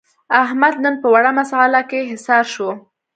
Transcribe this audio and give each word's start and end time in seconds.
احمد 0.43 0.75
نن 0.83 0.95
په 1.01 1.07
وړه 1.13 1.31
مسعله 1.39 1.81
کې 1.89 2.09
حصار 2.11 2.45
شو. 2.53 2.69